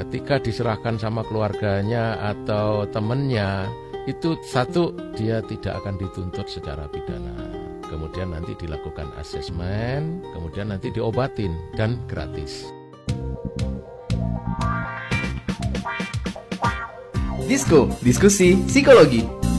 ketika 0.00 0.40
diserahkan 0.40 0.96
sama 0.96 1.26
keluarganya 1.26 2.16
atau 2.32 2.88
temennya 2.88 3.68
itu 4.08 4.34
satu 4.42 4.96
dia 5.14 5.44
tidak 5.44 5.84
akan 5.84 6.00
dituntut 6.00 6.48
secara 6.48 6.88
pidana 6.88 7.36
kemudian 7.86 8.32
nanti 8.32 8.56
dilakukan 8.56 9.12
asesmen 9.20 10.24
kemudian 10.32 10.72
nanti 10.72 10.88
diobatin 10.90 11.52
dan 11.76 12.00
gratis 12.08 12.72
Disko, 17.52 17.90
diskusi 18.00 18.56
psikologi. 18.64 19.51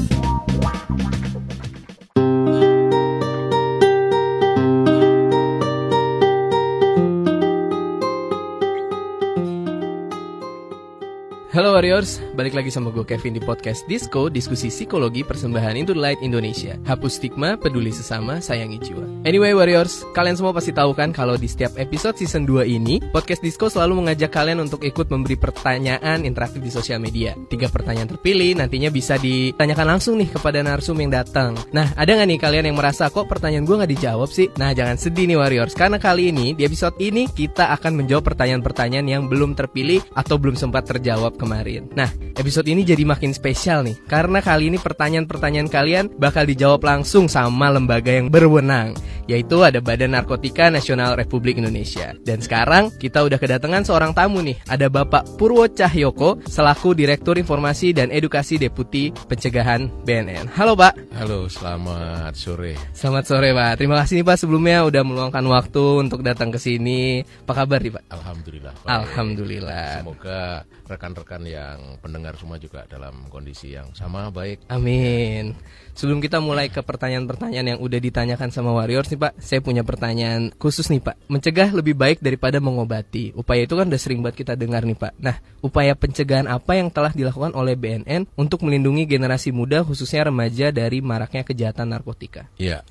Halo 11.53 11.77
Warriors, 11.77 12.17
balik 12.33 12.57
lagi 12.57 12.73
sama 12.73 12.89
gue 12.89 13.05
Kevin 13.05 13.37
di 13.37 13.41
podcast 13.45 13.85
Disco, 13.85 14.25
diskusi 14.25 14.73
psikologi 14.73 15.21
persembahan 15.21 15.77
Into 15.77 15.93
Light 15.93 16.17
Indonesia. 16.25 16.81
Hapus 16.89 17.21
stigma, 17.21 17.61
peduli 17.61 17.93
sesama, 17.93 18.41
sayangi 18.41 18.81
jiwa. 18.81 19.05
Anyway 19.21 19.53
Warriors, 19.53 20.01
kalian 20.17 20.33
semua 20.33 20.49
pasti 20.49 20.73
tahu 20.73 20.97
kan 20.97 21.13
kalau 21.13 21.37
di 21.37 21.45
setiap 21.45 21.77
episode 21.77 22.17
season 22.17 22.49
2 22.49 22.65
ini, 22.65 22.97
podcast 23.13 23.45
Disco 23.45 23.69
selalu 23.69 24.01
mengajak 24.01 24.33
kalian 24.33 24.65
untuk 24.65 24.81
ikut 24.81 25.05
memberi 25.13 25.37
pertanyaan 25.37 26.25
interaktif 26.25 26.57
di 26.57 26.73
sosial 26.73 26.97
media. 26.97 27.37
Tiga 27.45 27.69
pertanyaan 27.69 28.09
terpilih 28.09 28.57
nantinya 28.57 28.89
bisa 28.89 29.21
ditanyakan 29.21 29.93
langsung 29.93 30.17
nih 30.17 30.33
kepada 30.33 30.65
narsum 30.65 30.97
yang 30.97 31.13
datang. 31.13 31.53
Nah, 31.69 31.93
ada 31.93 32.17
nggak 32.17 32.33
nih 32.33 32.39
kalian 32.41 32.65
yang 32.73 32.81
merasa 32.81 33.13
kok 33.13 33.29
pertanyaan 33.29 33.69
gue 33.69 33.77
nggak 33.77 33.93
dijawab 33.93 34.29
sih? 34.33 34.49
Nah, 34.57 34.73
jangan 34.73 34.97
sedih 34.97 35.29
nih 35.29 35.37
Warriors, 35.37 35.77
karena 35.77 36.01
kali 36.01 36.33
ini 36.33 36.57
di 36.57 36.65
episode 36.65 36.97
ini 36.97 37.29
kita 37.29 37.69
akan 37.77 38.01
menjawab 38.01 38.25
pertanyaan-pertanyaan 38.33 39.05
yang 39.05 39.29
belum 39.29 39.53
terpilih 39.53 40.01
atau 40.17 40.41
belum 40.41 40.57
sempat 40.57 40.89
terjawab 40.89 41.42
kemarin. 41.43 41.91
Nah, 41.93 42.07
episode 42.39 42.71
ini 42.71 42.87
jadi 42.87 43.03
makin 43.03 43.35
spesial 43.35 43.83
nih 43.83 43.99
karena 44.07 44.39
kali 44.39 44.71
ini 44.71 44.79
pertanyaan-pertanyaan 44.79 45.69
kalian 45.69 46.05
bakal 46.15 46.47
dijawab 46.47 46.79
langsung 46.87 47.27
sama 47.27 47.67
lembaga 47.67 48.15
yang 48.15 48.31
berwenang, 48.31 48.95
yaitu 49.27 49.59
ada 49.61 49.83
Badan 49.83 50.15
Narkotika 50.15 50.71
Nasional 50.71 51.19
Republik 51.19 51.59
Indonesia. 51.59 52.15
Dan 52.23 52.39
sekarang 52.39 52.95
kita 52.95 53.21
udah 53.27 53.35
kedatangan 53.35 53.83
seorang 53.83 54.15
tamu 54.15 54.39
nih, 54.39 54.55
ada 54.71 54.87
Bapak 54.87 55.35
Purwo 55.35 55.67
Cahyoko 55.67 56.39
selaku 56.47 56.95
Direktur 56.95 57.35
Informasi 57.35 57.91
dan 57.91 58.09
Edukasi 58.09 58.55
Deputi 58.55 59.11
Pencegahan 59.11 59.91
BNN. 60.07 60.47
Halo, 60.55 60.73
Pak. 60.79 60.95
halo 61.19 61.45
selamat 61.51 62.33
sore 62.33 62.79
Selamat 62.95 63.23
sore, 63.27 63.51
Pak. 63.51 63.77
Terima 63.77 63.99
kasih 63.99 64.21
nih, 64.21 64.25
Pak 64.25 64.37
sebelumnya 64.39 64.87
udah 64.87 65.03
meluangkan 65.03 65.45
waktu 65.51 65.83
untuk 66.07 66.23
datang 66.23 66.49
ke 66.49 66.59
sini. 66.61 67.21
Apa 67.43 67.63
kabar 67.63 67.83
nih, 67.83 67.93
Pak? 67.99 68.03
alhamdulillah 68.13 68.73
baik. 68.83 68.93
Alhamdulillah. 68.93 69.89
semoga 70.03 70.41
rekan-rekan 70.83 71.32
yang 71.41 71.97
pendengar 71.97 72.37
semua 72.37 72.61
juga 72.61 72.85
dalam 72.85 73.25
kondisi 73.33 73.73
yang 73.73 73.89
sama 73.97 74.29
baik 74.29 74.69
Amin. 74.69 75.53
Sebelum 75.93 76.17
kita 76.17 76.41
mulai 76.41 76.73
ke 76.73 76.81
pertanyaan-pertanyaan 76.81 77.77
yang 77.77 77.79
udah 77.79 77.99
ditanyakan 78.01 78.49
sama 78.49 78.73
Warriors 78.73 79.13
nih 79.13 79.29
Pak, 79.29 79.33
saya 79.37 79.61
punya 79.61 79.85
pertanyaan 79.85 80.49
khusus 80.57 80.89
nih 80.89 81.05
Pak. 81.05 81.29
Mencegah 81.29 81.69
lebih 81.69 81.93
baik 81.93 82.17
daripada 82.17 82.57
mengobati. 82.57 83.29
Upaya 83.37 83.69
itu 83.69 83.77
kan 83.77 83.85
udah 83.93 84.01
sering 84.01 84.25
banget 84.25 84.41
kita 84.41 84.53
dengar 84.57 84.81
nih 84.89 84.97
Pak. 84.97 85.13
Nah, 85.21 85.37
upaya 85.61 85.93
pencegahan 85.93 86.49
apa 86.49 86.81
yang 86.81 86.89
telah 86.89 87.13
dilakukan 87.13 87.53
oleh 87.53 87.77
BNN 87.77 88.25
untuk 88.33 88.65
melindungi 88.65 89.05
generasi 89.05 89.53
muda 89.53 89.85
khususnya 89.85 90.33
remaja 90.33 90.73
dari 90.73 90.97
maraknya 91.05 91.45
kejahatan 91.45 91.93
narkotika? 91.93 92.49
Ya, 92.57 92.81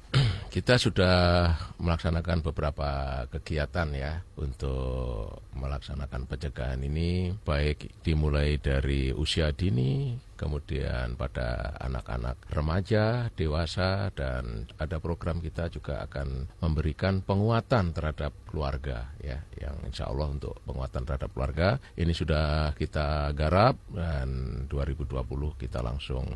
kita 0.53 0.77
sudah 0.77 1.49
melaksanakan 1.81 2.45
beberapa 2.45 3.25
kegiatan 3.33 3.89
ya 3.97 4.21
untuk 4.37 5.41
melaksanakan 5.57 6.29
pencegahan 6.29 6.77
ini 6.85 7.33
baik 7.41 8.05
dimulai 8.05 8.61
dari 8.61 9.17
usia 9.17 9.49
dini, 9.57 10.13
kemudian 10.37 11.17
pada 11.17 11.73
anak-anak 11.81 12.53
remaja, 12.53 13.33
dewasa 13.33 14.13
dan 14.13 14.69
ada 14.77 15.01
program 15.01 15.41
kita 15.41 15.73
juga 15.73 16.05
akan 16.05 16.53
memberikan 16.61 17.25
penguatan 17.25 17.97
terhadap 17.97 18.37
keluarga 18.45 19.09
ya 19.25 19.41
yang 19.57 19.81
insya 19.89 20.13
Allah 20.13 20.37
untuk 20.37 20.61
penguatan 20.69 21.09
terhadap 21.09 21.33
keluarga. 21.33 21.81
Ini 21.97 22.13
sudah 22.13 22.77
kita 22.77 23.33
garap 23.33 23.81
dan 23.89 24.29
2020 24.69 25.17
kita 25.57 25.81
langsung 25.81 26.29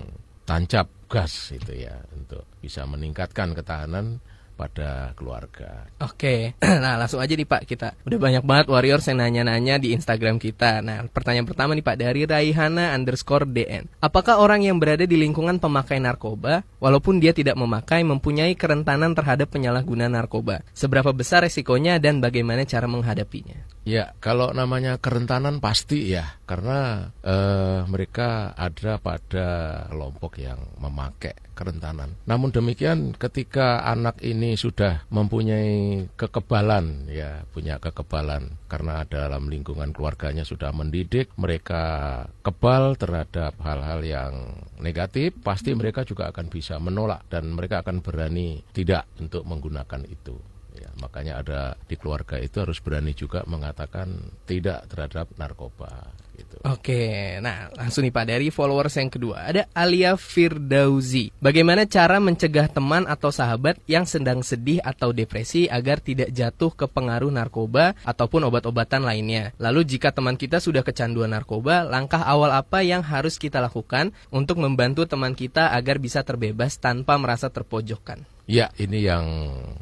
tancap 0.46 0.86
gas 1.10 1.50
itu 1.50 1.74
ya 1.74 1.98
untuk 2.14 2.46
bisa 2.62 2.86
meningkatkan 2.86 3.52
ketahanan 3.52 4.22
pada 4.56 5.12
keluarga. 5.12 5.84
Oke, 6.00 6.56
nah 6.82 6.96
langsung 6.96 7.20
aja 7.20 7.36
nih 7.36 7.44
Pak 7.44 7.68
kita 7.68 7.92
udah 8.08 8.18
banyak 8.18 8.42
banget 8.42 8.66
warriors 8.72 9.04
yang 9.04 9.20
nanya-nanya 9.20 9.76
di 9.76 9.92
Instagram 9.92 10.40
kita. 10.40 10.80
Nah 10.80 11.04
pertanyaan 11.12 11.44
pertama 11.44 11.76
nih 11.76 11.84
Pak 11.84 11.96
dari 12.00 12.24
Raihana 12.24 12.96
underscore 12.96 13.44
DN. 13.44 13.84
Apakah 14.00 14.40
orang 14.40 14.64
yang 14.64 14.80
berada 14.80 15.04
di 15.04 15.20
lingkungan 15.20 15.60
pemakai 15.60 16.00
narkoba, 16.00 16.64
walaupun 16.80 17.20
dia 17.20 17.36
tidak 17.36 17.60
memakai, 17.60 18.00
mempunyai 18.02 18.56
kerentanan 18.56 19.12
terhadap 19.12 19.52
penyalahgunaan 19.52 20.16
narkoba? 20.16 20.64
Seberapa 20.72 21.12
besar 21.12 21.44
resikonya 21.44 22.00
dan 22.00 22.24
bagaimana 22.24 22.64
cara 22.64 22.88
menghadapinya? 22.88 23.75
Ya, 23.86 24.18
kalau 24.18 24.50
namanya 24.50 24.98
kerentanan 24.98 25.62
pasti 25.62 26.10
ya, 26.10 26.42
karena 26.42 27.06
eh, 27.22 27.86
mereka 27.86 28.50
ada 28.58 28.98
pada 28.98 29.46
kelompok 29.86 30.42
yang 30.42 30.58
memakai 30.82 31.38
kerentanan. 31.54 32.18
Namun 32.26 32.50
demikian, 32.50 33.14
ketika 33.14 33.86
anak 33.86 34.18
ini 34.26 34.58
sudah 34.58 35.06
mempunyai 35.14 36.02
kekebalan, 36.18 37.06
ya 37.14 37.46
punya 37.54 37.78
kekebalan 37.78 38.58
karena 38.66 39.06
dalam 39.06 39.46
lingkungan 39.46 39.94
keluarganya 39.94 40.42
sudah 40.42 40.74
mendidik, 40.74 41.30
mereka 41.38 42.26
kebal 42.42 42.98
terhadap 42.98 43.54
hal-hal 43.62 44.02
yang 44.02 44.34
negatif, 44.82 45.30
pasti 45.46 45.78
mereka 45.78 46.02
juga 46.02 46.34
akan 46.34 46.50
bisa 46.50 46.82
menolak 46.82 47.22
dan 47.30 47.54
mereka 47.54 47.86
akan 47.86 48.02
berani 48.02 48.66
tidak 48.74 49.06
untuk 49.22 49.46
menggunakan 49.46 50.02
itu. 50.10 50.55
Ya, 50.76 50.92
makanya 51.00 51.40
ada 51.40 51.60
di 51.88 51.96
keluarga 51.96 52.36
itu 52.36 52.60
harus 52.60 52.78
berani 52.84 53.16
juga 53.16 53.42
mengatakan 53.48 54.12
tidak 54.44 54.84
terhadap 54.92 55.32
narkoba 55.40 56.12
gitu. 56.36 56.56
Oke, 56.68 57.36
nah 57.40 57.72
langsung 57.72 58.04
nih 58.04 58.12
Pak 58.12 58.26
dari 58.28 58.48
followers 58.52 59.00
yang 59.00 59.08
kedua 59.08 59.48
ada 59.48 59.64
Alia 59.72 60.14
Firdauzi. 60.20 61.32
Bagaimana 61.40 61.88
cara 61.88 62.20
mencegah 62.20 62.68
teman 62.68 63.08
atau 63.08 63.32
sahabat 63.32 63.80
yang 63.88 64.04
sedang 64.04 64.44
sedih 64.44 64.84
atau 64.84 65.16
depresi 65.16 65.64
agar 65.66 65.98
tidak 66.04 66.28
jatuh 66.30 66.70
ke 66.76 66.86
pengaruh 66.86 67.32
narkoba 67.32 67.96
ataupun 68.04 68.44
obat-obatan 68.46 69.02
lainnya? 69.02 69.56
Lalu 69.56 69.88
jika 69.88 70.12
teman 70.12 70.36
kita 70.36 70.60
sudah 70.60 70.84
kecanduan 70.84 71.32
narkoba, 71.32 71.88
langkah 71.88 72.20
awal 72.20 72.52
apa 72.52 72.84
yang 72.84 73.00
harus 73.00 73.40
kita 73.40 73.58
lakukan 73.64 74.12
untuk 74.28 74.60
membantu 74.60 75.08
teman 75.08 75.32
kita 75.32 75.72
agar 75.72 75.96
bisa 75.96 76.20
terbebas 76.20 76.76
tanpa 76.76 77.16
merasa 77.16 77.48
terpojokkan? 77.48 78.35
Ya, 78.46 78.70
ini 78.78 79.02
yang 79.02 79.26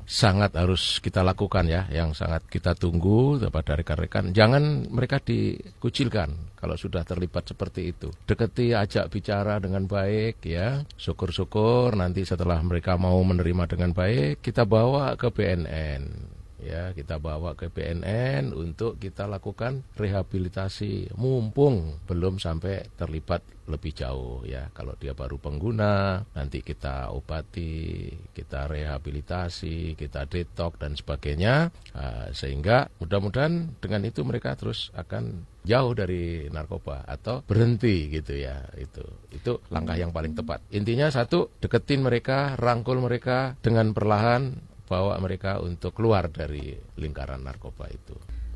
sangat 0.08 0.56
harus 0.56 0.96
kita 1.04 1.20
lakukan 1.20 1.68
ya, 1.68 1.84
yang 1.92 2.16
sangat 2.16 2.48
kita 2.48 2.72
tunggu 2.72 3.36
kepada 3.36 3.76
rekan-rekan. 3.76 4.32
Jangan 4.32 4.88
mereka 4.88 5.20
dikucilkan 5.20 6.56
kalau 6.56 6.72
sudah 6.72 7.04
terlibat 7.04 7.44
seperti 7.44 7.92
itu. 7.92 8.08
Deketi, 8.24 8.72
ajak 8.72 9.12
bicara 9.12 9.60
dengan 9.60 9.84
baik 9.84 10.40
ya. 10.48 10.80
Syukur-syukur 10.96 11.92
nanti 11.92 12.24
setelah 12.24 12.56
mereka 12.64 12.96
mau 12.96 13.20
menerima 13.20 13.68
dengan 13.68 13.92
baik, 13.92 14.40
kita 14.40 14.64
bawa 14.64 15.12
ke 15.20 15.28
BNN 15.28 16.33
ya 16.64 16.96
kita 16.96 17.20
bawa 17.20 17.52
ke 17.52 17.68
BNN 17.68 18.56
untuk 18.56 18.96
kita 18.96 19.28
lakukan 19.28 19.84
rehabilitasi. 19.94 21.12
Mumpung 21.20 22.00
belum 22.08 22.40
sampai 22.40 22.88
terlibat 22.96 23.44
lebih 23.68 23.92
jauh 23.96 24.44
ya. 24.44 24.68
Kalau 24.72 24.96
dia 24.96 25.12
baru 25.12 25.40
pengguna 25.40 26.24
nanti 26.36 26.60
kita 26.60 27.12
obati 27.12 28.08
kita 28.32 28.68
rehabilitasi 28.68 29.96
kita 29.96 30.24
detok 30.24 30.80
dan 30.80 30.96
sebagainya. 30.96 31.68
Uh, 31.92 32.32
sehingga 32.32 32.88
mudah-mudahan 33.00 33.76
dengan 33.80 34.02
itu 34.08 34.24
mereka 34.24 34.56
terus 34.56 34.88
akan 34.96 35.44
jauh 35.64 35.96
dari 35.96 36.52
narkoba 36.52 37.04
atau 37.08 37.40
berhenti 37.44 38.12
gitu 38.12 38.36
ya. 38.36 38.64
Itu 38.76 39.04
itu 39.32 39.60
langkah 39.72 39.96
yang 39.96 40.12
paling 40.12 40.36
tepat. 40.36 40.60
Intinya 40.72 41.08
satu 41.08 41.52
deketin 41.60 42.04
mereka 42.04 42.56
rangkul 42.60 43.00
mereka 43.00 43.56
dengan 43.64 43.96
perlahan 43.96 44.73
bawa 44.84 45.16
mereka 45.18 45.58
untuk 45.60 45.96
keluar 45.96 46.28
dari 46.28 46.76
lingkaran 46.96 47.40
narkoba 47.40 47.88
itu. 47.88 48.14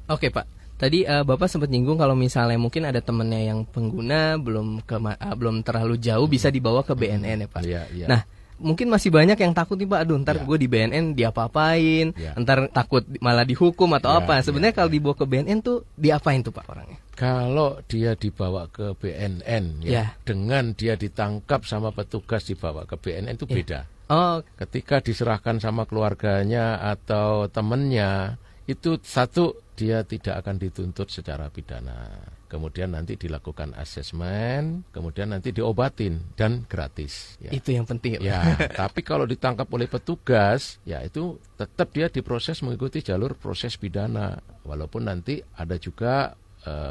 Oke 0.08 0.28
Pak, 0.32 0.44
tadi 0.76 1.04
uh, 1.04 1.24
Bapak 1.24 1.48
sempat 1.48 1.68
nyinggung 1.68 1.96
kalau 1.96 2.16
misalnya 2.16 2.56
mungkin 2.56 2.84
ada 2.88 3.00
temennya 3.00 3.52
yang 3.52 3.64
pengguna 3.64 4.36
belum 4.36 4.84
ke 4.84 4.96
uh, 4.96 5.34
belum 5.36 5.60
terlalu 5.64 5.96
jauh 6.00 6.24
bisa 6.24 6.48
dibawa 6.48 6.84
ke 6.84 6.92
BNN 6.96 7.44
ya 7.44 7.48
Pak. 7.48 7.62
Iya, 7.64 7.82
iya. 7.92 8.06
Nah 8.08 8.20
mungkin 8.58 8.90
masih 8.90 9.14
banyak 9.14 9.38
yang 9.38 9.54
takut 9.54 9.78
nih 9.78 9.86
Pak, 9.86 10.00
aduh 10.02 10.18
ntar 10.18 10.36
Ya. 10.36 10.42
gue 10.42 10.56
di 10.58 10.66
BNN 10.66 11.14
diapa-apain, 11.14 12.10
Ya. 12.18 12.34
ntar 12.34 12.66
takut 12.74 13.06
malah 13.22 13.46
dihukum 13.46 13.86
atau 13.94 14.10
Ya, 14.10 14.18
apa. 14.18 14.42
Sebenarnya 14.42 14.74
ya, 14.74 14.78
kalau 14.82 14.90
ya. 14.90 14.94
dibawa 14.98 15.14
ke 15.14 15.24
BNN 15.30 15.58
tuh 15.62 15.86
diapain 15.94 16.42
tuh 16.42 16.50
Pak 16.50 16.66
orangnya? 16.66 16.98
Kalau 17.14 17.78
dia 17.86 18.18
dibawa 18.18 18.66
ke 18.70 18.94
BNN 18.98 19.82
ya, 19.86 19.90
Ya. 19.90 20.04
dengan 20.26 20.74
dia 20.74 20.98
ditangkap 20.98 21.66
sama 21.66 21.94
petugas 21.94 22.46
dibawa 22.46 22.82
ke 22.86 22.98
BNN 22.98 23.38
itu 23.38 23.46
Ya. 23.46 23.54
beda. 23.62 23.80
Oh, 24.08 24.40
Ketika 24.56 25.04
diserahkan 25.04 25.60
sama 25.60 25.84
keluarganya 25.84 26.80
atau 26.80 27.46
temennya 27.52 28.40
itu 28.68 29.00
satu 29.00 29.64
dia 29.78 30.02
tidak 30.04 30.44
akan 30.44 30.58
dituntut 30.58 31.08
secara 31.08 31.48
pidana. 31.48 32.28
Kemudian 32.50 32.96
nanti 32.96 33.14
dilakukan 33.14 33.76
asesmen, 33.76 34.82
kemudian 34.90 35.30
nanti 35.30 35.54
diobatin 35.54 36.34
dan 36.34 36.64
gratis. 36.66 37.38
Ya. 37.38 37.52
Itu 37.52 37.76
yang 37.76 37.86
penting. 37.86 38.18
Ya, 38.18 38.42
tapi 38.80 39.06
kalau 39.06 39.28
ditangkap 39.28 39.68
oleh 39.70 39.86
petugas, 39.86 40.82
ya 40.82 41.04
itu 41.04 41.38
tetap 41.54 41.94
dia 41.94 42.10
diproses 42.10 42.64
mengikuti 42.64 43.04
jalur 43.04 43.38
proses 43.38 43.78
pidana. 43.78 44.40
Walaupun 44.66 45.06
nanti 45.06 45.38
ada 45.54 45.78
juga 45.78 46.34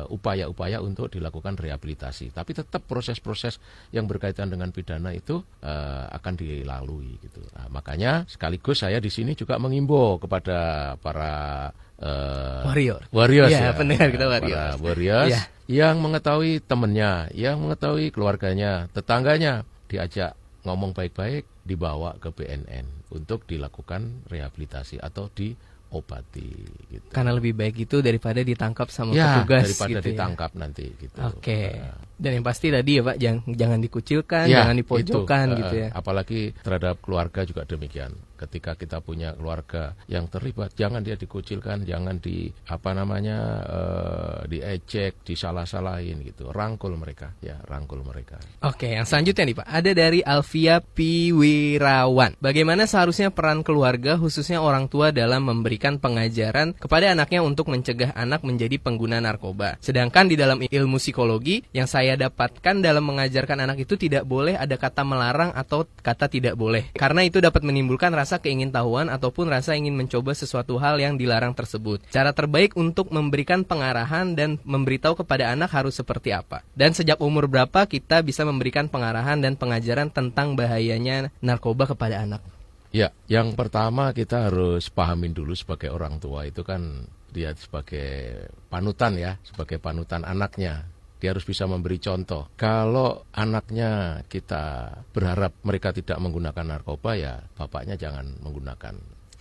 upaya-upaya 0.08 0.80
uh, 0.82 0.88
untuk 0.88 1.12
dilakukan 1.12 1.56
rehabilitasi. 1.58 2.32
Tapi 2.32 2.52
tetap 2.56 2.86
proses-proses 2.86 3.60
yang 3.92 4.06
berkaitan 4.06 4.52
dengan 4.52 4.70
pidana 4.72 5.14
itu 5.14 5.42
uh, 5.64 6.06
akan 6.12 6.34
dilalui 6.38 7.20
gitu. 7.22 7.42
Nah, 7.56 7.68
makanya 7.72 8.26
sekaligus 8.30 8.84
saya 8.84 9.02
di 9.02 9.12
sini 9.12 9.34
juga 9.34 9.58
mengimbau 9.58 10.22
kepada 10.22 10.94
para 11.02 11.70
uh, 12.02 12.64
warrior, 12.68 13.02
warriors 13.10 13.52
ya, 13.52 13.70
ya 13.70 13.72
pendengar 13.74 14.10
kita 14.14 14.26
warriors, 14.30 14.76
para 14.78 14.84
warriors 14.84 15.34
ya. 15.34 15.42
yang 15.68 16.00
mengetahui 16.00 16.64
temannya, 16.64 17.34
yang 17.34 17.58
mengetahui 17.62 18.14
keluarganya, 18.14 18.88
tetangganya 18.94 19.66
diajak 19.88 20.36
ngomong 20.68 20.92
baik-baik, 20.92 21.48
dibawa 21.64 22.20
ke 22.20 22.32
BNN 22.32 23.12
untuk 23.12 23.48
dilakukan 23.48 24.28
rehabilitasi 24.28 25.00
atau 25.00 25.32
di 25.32 25.56
obati 25.94 26.50
gitu. 26.92 27.08
Karena 27.12 27.32
lebih 27.32 27.56
baik 27.56 27.88
itu 27.88 28.04
daripada 28.04 28.44
ditangkap 28.44 28.92
sama 28.92 29.16
ya, 29.16 29.40
petugas 29.40 29.64
daripada 29.72 29.90
gitu 29.90 29.98
ya. 29.98 30.08
ditangkap 30.12 30.52
ya? 30.52 30.60
nanti 30.60 30.86
gitu. 31.00 31.18
Oke. 31.24 31.40
Okay. 31.40 31.68
Uh, 31.80 31.96
dan 32.18 32.32
yang 32.40 32.46
pasti 32.46 32.68
tadi 32.74 32.92
ya 33.00 33.02
Pak, 33.06 33.16
jangan 33.22 33.42
jangan 33.56 33.80
dikucilkan, 33.80 34.46
ya, 34.50 34.58
jangan 34.64 34.76
dipojokkan 34.82 35.46
itu, 35.48 35.54
uh, 35.54 35.60
gitu 35.62 35.76
ya. 35.80 35.88
Apalagi 35.96 36.42
terhadap 36.60 36.96
keluarga 37.00 37.42
juga 37.48 37.62
demikian. 37.64 38.12
Ketika 38.38 38.78
kita 38.78 39.02
punya 39.02 39.34
keluarga 39.34 39.98
yang 40.06 40.30
terlibat, 40.30 40.78
jangan 40.78 41.02
dia 41.02 41.18
dikucilkan, 41.18 41.82
jangan 41.90 42.22
di 42.22 42.54
apa 42.70 42.94
namanya 42.94 43.38
uh, 43.66 44.40
diejek, 44.46 45.26
disalah-salahin 45.26 46.22
gitu. 46.22 46.54
Rangkul 46.54 46.94
mereka, 46.94 47.34
ya 47.42 47.58
rangkul 47.66 48.06
mereka. 48.06 48.38
Oke, 48.62 48.94
yang 48.94 49.10
selanjutnya 49.10 49.50
nih 49.50 49.58
Pak, 49.58 49.68
ada 49.68 49.92
dari 49.98 50.20
Alvia 50.22 50.78
Piwirawan. 50.86 52.38
Bagaimana 52.38 52.86
seharusnya 52.86 53.34
peran 53.34 53.66
keluarga 53.66 54.22
khususnya 54.22 54.62
orang 54.62 54.86
tua 54.86 55.10
dalam 55.10 55.50
memberikan 55.50 55.98
pengajaran 55.98 56.78
kepada 56.78 57.18
anaknya 57.18 57.42
untuk 57.42 57.74
mencegah 57.74 58.14
anak 58.14 58.46
menjadi 58.46 58.78
pengguna 58.78 59.18
narkoba. 59.18 59.82
Sedangkan 59.82 60.30
di 60.30 60.36
dalam 60.36 60.60
ilmu 60.60 61.00
psikologi 61.00 61.64
yang 61.72 61.90
saya 61.90 62.20
dapatkan 62.20 62.84
dalam 62.84 63.08
mengajarkan 63.08 63.64
anak 63.64 63.88
itu 63.88 63.96
tidak 63.96 64.28
boleh 64.28 64.60
ada 64.60 64.76
kata 64.76 65.08
melarang 65.08 65.56
atau 65.56 65.88
kata 66.04 66.28
tidak 66.28 66.60
boleh. 66.60 66.92
Karena 66.92 67.24
itu 67.24 67.40
dapat 67.40 67.64
menimbulkan 67.64 68.12
rasa 68.12 68.27
keingintahuan 68.36 69.08
ataupun 69.08 69.48
rasa 69.48 69.80
ingin 69.80 69.96
mencoba 69.96 70.36
sesuatu 70.36 70.76
hal 70.76 71.00
yang 71.00 71.16
dilarang 71.16 71.56
tersebut. 71.56 72.04
Cara 72.12 72.36
terbaik 72.36 72.76
untuk 72.76 73.08
memberikan 73.16 73.64
pengarahan 73.64 74.36
dan 74.36 74.60
memberitahu 74.68 75.24
kepada 75.24 75.56
anak 75.56 75.72
harus 75.72 75.96
seperti 75.96 76.36
apa. 76.36 76.68
Dan 76.76 76.92
sejak 76.92 77.24
umur 77.24 77.48
berapa 77.48 77.88
kita 77.88 78.20
bisa 78.28 78.44
memberikan 78.44 78.92
pengarahan 78.92 79.40
dan 79.40 79.56
pengajaran 79.56 80.12
tentang 80.12 80.60
bahayanya 80.60 81.32
narkoba 81.40 81.88
kepada 81.88 82.28
anak. 82.28 82.44
Ya, 82.92 83.16
yang 83.32 83.56
pertama 83.56 84.12
kita 84.12 84.52
harus 84.52 84.92
pahamin 84.92 85.32
dulu 85.32 85.56
sebagai 85.56 85.88
orang 85.96 86.20
tua 86.20 86.44
itu 86.44 86.68
kan 86.68 87.08
dia 87.32 87.56
sebagai 87.56 88.48
panutan 88.68 89.16
ya, 89.16 89.40
sebagai 89.48 89.80
panutan 89.80 90.28
anaknya 90.28 90.88
dia 91.18 91.34
harus 91.34 91.46
bisa 91.46 91.66
memberi 91.66 91.98
contoh. 91.98 92.50
Kalau 92.58 93.26
anaknya 93.34 94.22
kita 94.30 94.94
berharap 95.12 95.58
mereka 95.66 95.94
tidak 95.94 96.18
menggunakan 96.22 96.66
narkoba 96.66 97.12
ya 97.18 97.34
bapaknya 97.58 97.98
jangan 97.98 98.38
menggunakan. 98.42 98.96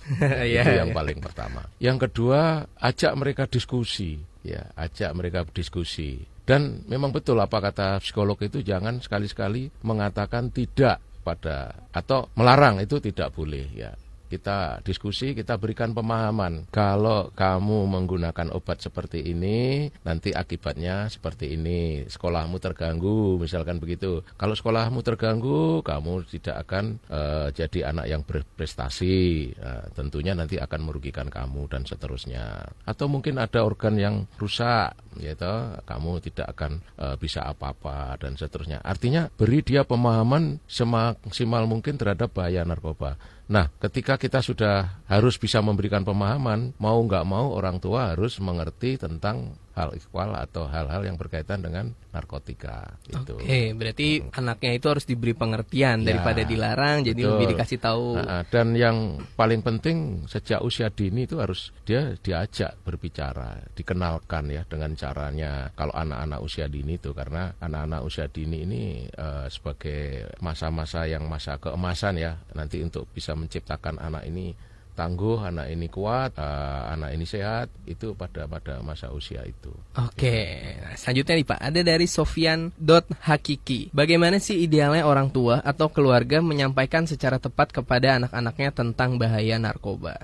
Iya, 0.23 0.63
itu 0.63 0.73
yang 0.79 0.91
iya. 0.95 0.99
paling 1.03 1.19
pertama. 1.19 1.67
Yang 1.83 2.07
kedua, 2.07 2.63
ajak 2.79 3.13
mereka 3.19 3.51
diskusi, 3.51 4.15
ya, 4.47 4.71
ajak 4.79 5.11
mereka 5.19 5.43
diskusi. 5.51 6.23
Dan 6.47 6.87
memang 6.87 7.11
betul 7.11 7.43
apa 7.43 7.59
kata 7.59 7.99
psikolog 7.99 8.39
itu 8.39 8.63
jangan 8.63 9.03
sekali-sekali 9.03 9.83
mengatakan 9.83 10.55
tidak 10.55 11.03
pada 11.27 11.75
atau 11.91 12.31
melarang 12.39 12.79
itu 12.79 13.03
tidak 13.03 13.35
boleh 13.35 13.67
ya 13.75 13.91
kita 14.27 14.83
diskusi, 14.83 15.33
kita 15.33 15.57
berikan 15.57 15.95
pemahaman. 15.95 16.69
Kalau 16.75 17.31
kamu 17.33 17.87
menggunakan 17.87 18.53
obat 18.53 18.83
seperti 18.83 19.23
ini, 19.23 19.89
nanti 20.03 20.35
akibatnya 20.35 21.07
seperti 21.07 21.55
ini. 21.55 22.05
Sekolahmu 22.07 22.59
terganggu, 22.59 23.41
misalkan 23.41 23.79
begitu. 23.79 24.21
Kalau 24.37 24.55
sekolahmu 24.59 25.01
terganggu, 25.01 25.81
kamu 25.81 26.27
tidak 26.29 26.67
akan 26.67 26.99
uh, 27.09 27.49
jadi 27.55 27.95
anak 27.95 28.07
yang 28.11 28.23
berprestasi. 28.27 29.17
Uh, 29.57 29.85
tentunya 29.95 30.35
nanti 30.35 30.59
akan 30.59 30.81
merugikan 30.87 31.31
kamu 31.31 31.71
dan 31.71 31.87
seterusnya. 31.87 32.67
Atau 32.85 33.07
mungkin 33.07 33.39
ada 33.39 33.63
organ 33.63 33.97
yang 33.97 34.27
rusak, 34.37 34.93
yaitu 35.17 35.49
kamu 35.87 36.21
tidak 36.21 36.47
akan 36.53 36.83
uh, 37.01 37.17
bisa 37.17 37.47
apa-apa 37.47 38.21
dan 38.21 38.37
seterusnya. 38.37 38.83
Artinya 38.83 39.31
beri 39.33 39.63
dia 39.63 39.87
pemahaman 39.87 40.61
semaksimal 40.69 41.65
mungkin 41.65 41.97
terhadap 41.97 42.35
bahaya 42.35 42.67
narkoba. 42.67 43.17
Nah, 43.47 43.71
ketika 43.79 44.16
kita 44.17 44.45
sudah 44.45 45.05
harus 45.09 45.37
bisa 45.41 45.61
memberikan 45.61 46.05
pemahaman, 46.05 46.73
mau 46.77 46.99
nggak 47.01 47.25
mau 47.25 47.53
orang 47.53 47.81
tua 47.81 48.13
harus 48.13 48.37
mengerti 48.41 49.01
tentang 49.01 49.57
hal 49.77 49.93
ikhwal 49.93 50.33
atau 50.33 50.65
hal-hal 50.67 51.05
yang 51.05 51.21
berkaitan 51.21 51.61
dengan 51.61 51.93
narkotika. 52.09 52.97
Gitu. 53.05 53.37
Oke, 53.37 53.77
berarti 53.77 54.25
hmm. 54.25 54.33
anaknya 54.33 54.73
itu 54.73 54.87
harus 54.89 55.05
diberi 55.05 55.37
pengertian 55.37 56.01
ya, 56.01 56.17
daripada 56.17 56.49
dilarang, 56.49 57.05
jadi 57.05 57.21
betul. 57.21 57.33
lebih 57.37 57.47
dikasih 57.53 57.79
tahu. 57.85 58.09
Nah, 58.17 58.43
dan 58.49 58.73
yang 58.73 59.21
paling 59.37 59.61
penting 59.61 60.25
sejak 60.25 60.65
usia 60.65 60.89
dini 60.89 61.29
itu 61.29 61.37
harus 61.37 61.77
dia 61.85 62.17
diajak 62.17 62.81
berbicara, 62.81 63.61
dikenalkan 63.77 64.49
ya 64.49 64.65
dengan 64.65 64.97
caranya. 64.97 65.69
Kalau 65.77 65.93
anak-anak 65.93 66.41
usia 66.41 66.67
dini 66.73 66.97
itu 66.97 67.13
karena 67.13 67.53
anak-anak 67.61 68.01
usia 68.01 68.27
dini 68.33 68.65
ini 68.65 68.83
uh, 69.13 69.45
sebagai 69.53 70.33
masa-masa 70.41 71.05
yang 71.05 71.29
masa 71.29 71.61
keemasan 71.61 72.17
ya, 72.17 72.33
nanti 72.57 72.81
untuk 72.81 73.05
bisa 73.13 73.37
menciptakan 73.37 74.01
anak 74.01 74.25
ini 74.25 74.57
tangguh, 74.97 75.45
anak 75.45 75.69
ini 75.69 75.93
kuat, 75.93 76.33
uh, 76.41 76.89
anak 76.97 77.13
ini 77.13 77.29
sehat, 77.29 77.69
itu 77.85 78.17
pada 78.17 78.49
pada 78.49 78.81
masa 78.81 79.13
usia 79.13 79.45
itu. 79.45 79.69
Oke, 80.01 80.57
nah, 80.81 80.97
selanjutnya 80.97 81.35
nih 81.37 81.47
Pak, 81.47 81.61
ada 81.61 81.81
dari 81.85 82.07
Sofian 82.09 82.73
dot 82.81 83.05
Hakiki. 83.13 83.93
Bagaimana 83.93 84.41
sih 84.41 84.65
idealnya 84.65 85.05
orang 85.05 85.29
tua 85.29 85.61
atau 85.61 85.93
keluarga 85.93 86.41
menyampaikan 86.41 87.05
secara 87.05 87.37
tepat 87.37 87.77
kepada 87.77 88.17
anak-anaknya 88.17 88.73
tentang 88.73 89.21
bahaya 89.21 89.61
narkoba? 89.61 90.17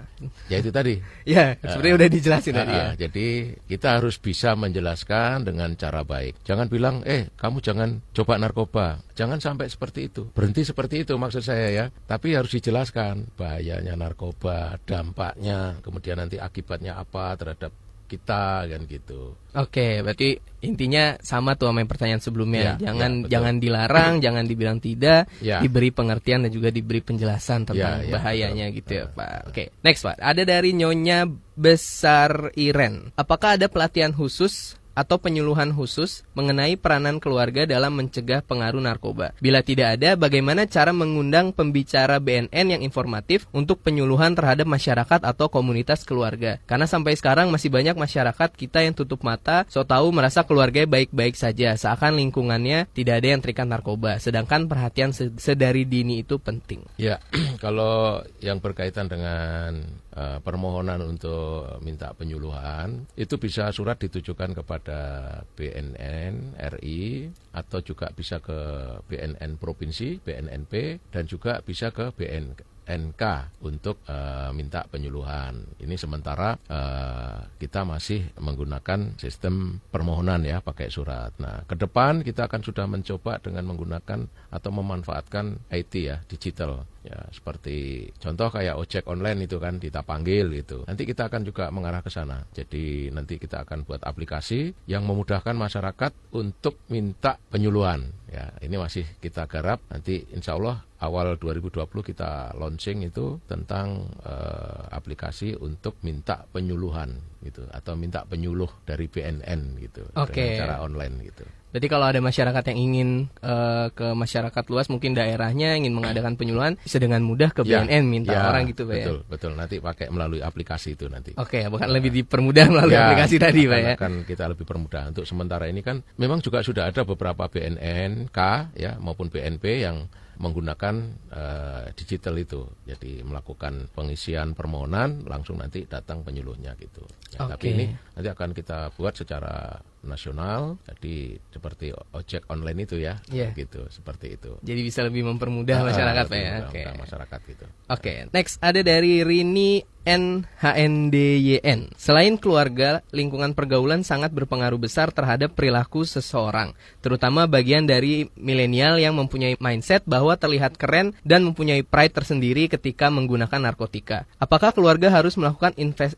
Ya 0.49 0.65
itu 0.65 0.73
tadi. 0.73 0.97
ya, 1.37 1.61
sebenarnya 1.61 1.95
uh, 1.95 1.99
udah 2.01 2.09
dijelasin 2.09 2.55
uh, 2.57 2.59
tadi 2.65 2.73
ya. 2.73 2.89
Jadi 2.97 3.27
kita 3.69 4.01
harus 4.01 4.17
bisa 4.17 4.57
menjelaskan 4.57 5.45
dengan 5.45 5.77
cara 5.77 6.01
baik. 6.01 6.41
Jangan 6.49 6.67
bilang, 6.73 7.05
eh 7.05 7.29
kamu 7.37 7.61
jangan 7.61 8.01
coba 8.17 8.41
narkoba. 8.41 8.87
Jangan 9.13 9.43
sampai 9.43 9.69
seperti 9.69 10.09
itu. 10.09 10.23
Berhenti 10.33 10.65
seperti 10.65 11.05
itu 11.05 11.13
maksud 11.19 11.45
saya 11.45 11.69
ya. 11.69 11.85
Tapi 12.09 12.33
harus 12.33 12.55
dijelaskan 12.55 13.35
bahayanya 13.37 13.99
narkoba, 13.99 14.62
dampaknya, 14.85 15.79
kemudian 15.81 16.19
nanti 16.19 16.37
akibatnya 16.37 16.99
apa 16.99 17.37
terhadap 17.39 17.73
kita 18.13 18.69
kan 18.69 18.81
gitu. 18.85 19.33
Oke, 19.57 20.05
berarti 20.05 20.37
intinya 20.61 21.17
sama 21.25 21.57
tuh 21.57 21.73
sama 21.73 21.81
yang 21.81 21.89
pertanyaan 21.89 22.21
sebelumnya. 22.21 22.77
Ya, 22.77 22.93
jangan 22.93 23.25
ya, 23.25 23.41
jangan 23.41 23.55
dilarang, 23.57 24.13
jangan 24.21 24.45
dibilang 24.45 24.79
tidak, 24.85 25.33
ya. 25.41 25.65
diberi 25.65 25.89
pengertian 25.89 26.45
dan 26.45 26.53
juga 26.53 26.69
diberi 26.69 27.01
penjelasan 27.01 27.65
tentang 27.65 28.05
ya, 28.05 28.05
ya, 28.05 28.13
bahayanya 28.13 28.67
betul. 28.69 28.79
gitu 28.85 28.93
ya, 29.01 29.05
Pak. 29.17 29.39
Oke, 29.49 29.65
next 29.81 30.05
Pak. 30.05 30.21
Ada 30.21 30.43
dari 30.45 30.77
Nyonya 30.77 31.25
Besar 31.57 32.53
Iren. 32.53 33.17
Apakah 33.17 33.57
ada 33.57 33.73
pelatihan 33.73 34.13
khusus 34.13 34.77
atau 34.93 35.17
penyuluhan 35.21 35.73
khusus 35.73 36.25
mengenai 36.37 36.77
peranan 36.77 37.19
keluarga 37.19 37.65
dalam 37.65 37.97
mencegah 37.97 38.45
pengaruh 38.45 38.81
narkoba. 38.81 39.33
Bila 39.41 39.65
tidak 39.65 40.01
ada, 40.01 40.15
bagaimana 40.17 40.69
cara 40.69 40.93
mengundang 40.93 41.53
pembicara 41.53 42.21
BNN 42.21 42.79
yang 42.79 42.83
informatif 42.85 43.49
untuk 43.51 43.81
penyuluhan 43.81 44.37
terhadap 44.37 44.69
masyarakat 44.69 45.21
atau 45.25 45.47
komunitas 45.49 46.05
keluarga? 46.05 46.61
Karena 46.69 46.85
sampai 46.85 47.17
sekarang 47.17 47.49
masih 47.49 47.73
banyak 47.73 47.97
masyarakat 47.97 48.53
kita 48.57 48.85
yang 48.85 48.95
tutup 48.97 49.25
mata, 49.25 49.65
so 49.69 49.85
tahu 49.85 50.13
merasa 50.13 50.45
keluarga 50.45 50.85
baik-baik 50.85 51.35
saja, 51.37 51.75
seakan 51.77 52.21
lingkungannya 52.21 52.89
tidak 52.93 53.25
ada 53.25 53.29
yang 53.33 53.41
terikat 53.41 53.67
narkoba. 53.67 54.21
Sedangkan 54.21 54.69
perhatian 54.69 55.11
sedari 55.15 55.89
dini 55.89 56.21
itu 56.21 56.37
penting. 56.37 56.85
Ya, 57.01 57.19
kalau 57.65 58.21
yang 58.45 58.61
berkaitan 58.61 59.09
dengan 59.09 60.03
uh, 60.17 60.39
permohonan 60.41 61.01
untuk 61.05 61.81
minta 61.81 62.13
penyuluhan 62.13 63.09
itu 63.17 63.37
bisa 63.41 63.69
surat 63.73 63.97
ditujukan 63.99 64.53
kepada 64.83 65.47
BNN 65.55 66.59
RI 66.59 67.31
atau 67.55 67.79
juga 67.87 68.11
bisa 68.11 68.43
ke 68.43 68.59
BNN 69.07 69.55
provinsi 69.63 70.19
BNNP 70.19 70.99
dan 71.15 71.31
juga 71.31 71.63
bisa 71.63 71.95
ke 71.95 72.11
BN 72.11 72.59
NK 72.83 73.23
untuk 73.63 74.03
uh, 74.11 74.51
minta 74.51 74.83
penyuluhan. 74.91 75.55
Ini 75.79 75.95
sementara 75.95 76.59
uh, 76.67 77.47
kita 77.63 77.87
masih 77.87 78.35
menggunakan 78.43 79.15
sistem 79.23 79.79
permohonan 79.95 80.43
ya 80.43 80.59
pakai 80.59 80.91
surat. 80.91 81.31
Nah, 81.39 81.63
ke 81.63 81.79
depan 81.79 82.27
kita 82.27 82.51
akan 82.51 82.61
sudah 82.67 82.91
mencoba 82.91 83.39
dengan 83.39 83.71
menggunakan 83.71 84.27
atau 84.53 84.71
memanfaatkan 84.71 85.57
IT 85.73 85.93
ya, 85.97 86.21
digital. 86.29 86.85
Ya 87.03 87.19
seperti 87.35 88.07
contoh 88.23 88.47
kayak 88.53 88.79
ojek 88.79 89.03
online 89.11 89.51
itu 89.51 89.59
kan 89.59 89.83
kita 89.83 90.07
panggil 90.07 90.53
gitu. 90.55 90.87
Nanti 90.87 91.03
kita 91.03 91.27
akan 91.27 91.43
juga 91.43 91.67
mengarah 91.75 91.99
ke 91.99 92.13
sana. 92.13 92.47
Jadi 92.55 93.11
nanti 93.11 93.43
kita 93.43 93.67
akan 93.67 93.83
buat 93.83 94.07
aplikasi 94.07 94.87
yang 94.87 95.03
memudahkan 95.03 95.57
masyarakat 95.57 96.13
untuk 96.37 96.79
minta 96.87 97.43
penyuluhan. 97.51 98.07
Ya 98.31 98.55
ini 98.63 98.79
masih 98.79 99.03
kita 99.19 99.51
garap. 99.51 99.83
Nanti 99.91 100.23
insya 100.31 100.55
Allah 100.55 100.87
awal 101.03 101.35
2020 101.35 101.83
kita 102.15 102.55
launching 102.55 103.03
itu 103.03 103.43
tentang 103.51 104.07
uh, 104.23 104.87
aplikasi 104.95 105.59
untuk 105.59 105.99
minta 106.07 106.47
penyuluhan 106.55 107.19
gitu 107.43 107.67
atau 107.75 107.99
minta 107.99 108.23
penyuluh 108.23 108.71
dari 108.87 109.11
BNN 109.11 109.83
gitu 109.83 110.07
okay. 110.15 110.55
dengan 110.55 110.71
cara 110.71 110.75
online 110.87 111.17
gitu. 111.27 111.45
Jadi 111.73 111.87
kalau 111.89 112.05
ada 112.05 112.21
masyarakat 112.21 112.65
yang 112.73 112.79
ingin 112.79 113.09
uh, 113.41 113.89
ke 113.97 114.13
masyarakat 114.13 114.65
luas 114.69 114.93
mungkin 114.93 115.17
daerahnya 115.17 115.81
ingin 115.81 115.97
mengadakan 115.97 116.37
penyuluhan 116.37 116.77
bisa 116.77 117.01
dengan 117.01 117.25
mudah 117.25 117.49
ke 117.49 117.65
BNN 117.65 117.89
ya, 117.89 118.01
minta 118.05 118.33
ya, 118.37 118.53
orang 118.53 118.69
gitu 118.69 118.85
Pak 118.85 118.93
betul, 118.93 119.17
ya. 119.17 119.29
Betul, 119.33 119.53
nanti 119.57 119.77
pakai 119.81 120.07
melalui 120.13 120.45
aplikasi 120.45 121.01
itu 121.01 121.09
nanti. 121.09 121.33
Oke, 121.41 121.65
okay, 121.65 121.73
bukan 121.73 121.89
ya. 121.89 121.95
lebih 121.97 122.11
dipermudah 122.13 122.67
melalui 122.69 122.93
ya, 122.93 123.09
aplikasi 123.09 123.41
tadi 123.41 123.65
Pak 123.65 123.81
ya. 123.81 123.95
Kan 123.97 124.29
kita 124.29 124.45
lebih 124.53 124.69
permudah 124.69 125.09
untuk 125.09 125.25
sementara 125.25 125.65
ini 125.65 125.81
kan 125.81 126.05
memang 126.21 126.45
juga 126.45 126.61
sudah 126.61 126.93
ada 126.93 127.09
beberapa 127.09 127.49
BNN 127.49 128.29
K 128.29 128.39
ya 128.77 129.01
maupun 129.01 129.33
BNP 129.33 129.89
yang 129.89 130.05
menggunakan 130.43 130.95
uh, 131.33 131.85
digital 131.97 132.35
itu. 132.37 132.69
Jadi 132.85 133.25
melakukan 133.25 133.89
pengisian 133.95 134.53
permohonan 134.53 135.25
langsung 135.25 135.57
nanti 135.57 135.89
datang 135.89 136.21
penyuluhnya 136.21 136.77
gitu. 136.77 137.07
Ya, 137.33 137.49
okay. 137.49 137.53
Tapi 137.57 137.67
ini 137.73 137.85
nanti 138.19 138.29
akan 138.29 138.51
kita 138.53 138.93
buat 138.99 139.15
secara 139.17 139.79
nasional 140.03 140.79
jadi 140.85 141.39
seperti 141.51 141.95
ojek 141.95 142.47
online 142.51 142.85
itu 142.85 142.99
ya 142.99 143.23
yeah. 143.31 143.55
gitu 143.55 143.87
seperti 143.89 144.35
itu 144.35 144.59
jadi 144.61 144.81
bisa 144.83 145.01
lebih 145.07 145.23
mempermudah 145.27 145.79
ah, 145.79 145.87
masyarakat 145.89 146.27
ya 146.35 146.53
oke 146.67 146.71
okay. 146.75 146.85
masyarakat 146.99 147.41
gitu 147.47 147.67
oke 147.67 148.01
okay. 148.03 148.17
next 148.35 148.59
ada 148.59 148.83
dari 148.83 149.23
Rini 149.23 149.83
NHNDYN. 150.07 151.95
Selain 151.95 152.35
keluarga, 152.39 153.01
lingkungan 153.15 153.55
pergaulan 153.55 154.03
sangat 154.03 154.35
berpengaruh 154.35 154.79
besar 154.79 155.15
terhadap 155.15 155.55
perilaku 155.55 156.03
seseorang, 156.03 156.75
terutama 156.99 157.47
bagian 157.47 157.87
dari 157.87 158.27
milenial 158.35 158.99
yang 158.99 159.15
mempunyai 159.15 159.55
mindset 159.63 160.03
bahwa 160.05 160.35
terlihat 160.35 160.75
keren 160.75 161.15
dan 161.23 161.47
mempunyai 161.47 161.87
pride 161.87 162.15
tersendiri 162.15 162.67
ketika 162.67 163.09
menggunakan 163.13 163.63
narkotika. 163.63 164.27
Apakah 164.43 164.75
keluarga 164.75 165.13
harus 165.13 165.39
melakukan 165.39 165.75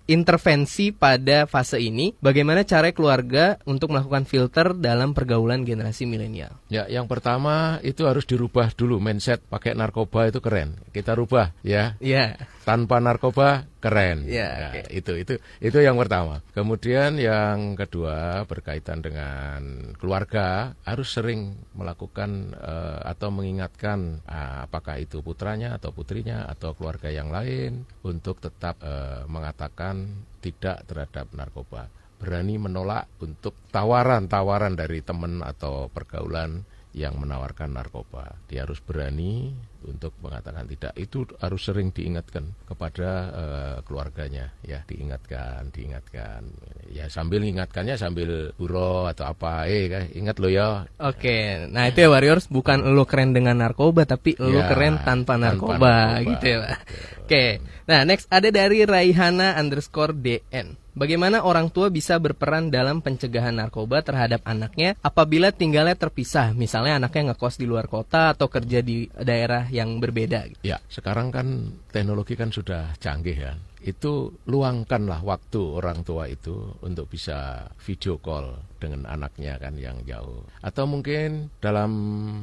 intervensi 0.09 0.91
pada 0.91 1.45
fase 1.45 1.81
ini? 1.81 2.17
Bagaimana 2.21 2.65
cara 2.65 2.91
keluarga 2.95 3.61
untuk 3.69 3.93
melakukan 3.93 4.25
filter 4.25 4.73
dalam 4.73 5.13
pergaulan 5.13 5.69
generasi 5.69 6.09
milenial? 6.09 6.57
Ya, 6.73 6.89
yang 6.89 7.05
pertama 7.05 7.79
itu 7.85 8.09
harus 8.09 8.25
dirubah 8.25 8.73
dulu 8.73 8.97
mindset 8.99 9.45
pakai 9.47 9.77
narkoba 9.77 10.33
itu 10.33 10.41
keren. 10.41 10.81
Kita 10.91 11.13
rubah 11.13 11.53
ya. 11.61 11.95
Iya. 12.01 12.41
Tanpa 12.65 12.97
narkoba 12.97 13.69
keren. 13.85 14.25
Ya, 14.25 14.49
ya 14.49 14.69
okay. 14.73 14.85
itu 14.97 15.13
itu 15.21 15.35
itu 15.61 15.79
yang 15.85 16.01
pertama. 16.01 16.41
Kemudian 16.57 17.21
yang 17.21 17.77
kedua 17.77 18.49
berkaitan 18.49 19.05
dengan 19.05 19.93
keluarga 20.01 20.73
harus 20.89 21.13
sering 21.13 21.53
melakukan 21.77 22.57
uh, 22.57 23.05
atau 23.05 23.29
mengingatkan 23.29 24.25
uh, 24.25 24.65
apakah 24.65 24.97
itu 24.97 25.21
putranya 25.21 25.77
atau 25.77 25.93
putrinya 25.93 26.49
atau 26.49 26.73
keluarga 26.73 27.13
yang 27.13 27.29
lain 27.29 27.85
untuk 28.01 28.41
tetap 28.41 28.81
uh, 28.81 29.29
mengatakan 29.29 30.25
tidak 30.41 30.89
terhadap 30.89 31.29
narkoba. 31.37 31.93
Berani 32.17 32.57
menolak 32.57 33.05
untuk 33.21 33.53
tawaran-tawaran 33.69 34.73
dari 34.73 35.05
teman 35.05 35.45
atau 35.45 35.93
pergaulan 35.93 36.65
yang 36.97 37.21
menawarkan 37.21 37.75
narkoba. 37.75 38.33
Dia 38.49 38.65
harus 38.65 38.81
berani 38.81 39.53
untuk 39.87 40.17
mengatakan 40.21 40.65
tidak. 40.67 40.93
Itu 40.97 41.29
harus 41.39 41.63
sering 41.65 41.93
diingatkan 41.93 42.45
kepada 42.67 43.09
uh, 43.31 43.77
keluarganya, 43.85 44.51
ya 44.65 44.83
diingatkan, 44.89 45.69
diingatkan. 45.71 46.45
Ya 46.91 47.09
sambil 47.13 47.45
ingatkannya 47.45 47.97
sambil 47.97 48.53
buro 48.57 49.09
atau 49.09 49.29
apa, 49.29 49.69
eh 49.69 49.89
ingat 50.17 50.41
lo 50.41 50.49
ya. 50.49 50.89
Oke, 51.01 51.69
nah 51.69 51.89
itu 51.89 52.05
ya 52.05 52.09
Warriors 52.13 52.49
bukan 52.49 52.83
lo 52.93 53.05
keren 53.05 53.37
dengan 53.37 53.61
narkoba 53.61 54.05
tapi 54.05 54.37
lo 54.41 54.61
ya, 54.61 54.69
keren 54.69 55.01
tanpa 55.05 55.37
narkoba, 55.37 55.77
tanpa 55.77 55.89
narkoba 55.91 56.29
gitu 56.29 56.45
ya 56.49 56.59
Pak. 56.61 56.79
Oke, 57.25 57.45
nah 57.89 58.01
next 58.05 58.29
ada 58.29 58.49
dari 58.53 58.85
Raihana 58.85 59.57
underscore 59.57 60.13
DN. 60.13 60.85
Bagaimana 60.95 61.43
orang 61.43 61.75
tua 61.75 61.91
bisa 61.91 62.15
berperan 62.23 62.71
dalam 62.71 63.03
pencegahan 63.03 63.59
narkoba 63.59 64.07
terhadap 64.07 64.47
anaknya 64.47 64.95
apabila 65.03 65.51
tinggalnya 65.51 65.99
terpisah, 65.99 66.55
misalnya 66.55 67.03
anaknya 67.03 67.35
ngekos 67.35 67.59
di 67.59 67.67
luar 67.67 67.91
kota 67.91 68.31
atau 68.31 68.47
kerja 68.47 68.79
di 68.79 69.11
daerah 69.11 69.67
yang 69.75 69.99
berbeda? 69.99 70.47
Ya, 70.63 70.79
sekarang 70.87 71.35
kan 71.35 71.75
teknologi 71.91 72.39
kan 72.39 72.55
sudah 72.55 72.95
canggih 73.03 73.35
ya 73.35 73.55
itu 73.85 74.33
luangkanlah 74.49 75.21
waktu 75.21 75.61
orang 75.61 76.01
tua 76.09 76.25
itu 76.33 76.73
untuk 76.81 77.05
bisa 77.13 77.69
video 77.85 78.17
call 78.17 78.57
dengan 78.85 79.09
anaknya 79.09 79.57
kan 79.57 79.81
yang 79.81 80.05
jauh. 80.05 80.45
Atau 80.61 80.85
mungkin 80.85 81.49
dalam 81.65 81.91